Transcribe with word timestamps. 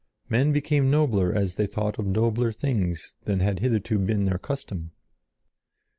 Men 0.29 0.51
became 0.51 0.89
nobler 0.89 1.31
as 1.31 1.53
they 1.53 1.67
thought 1.67 1.99
of 1.99 2.07
nobler 2.07 2.51
things 2.51 3.13
than 3.25 3.39
had 3.39 3.59
hitherto 3.59 3.99
been 3.99 4.25
their 4.25 4.39
custom. 4.39 4.93